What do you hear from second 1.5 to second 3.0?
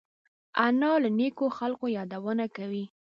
خلقو یادونه کوي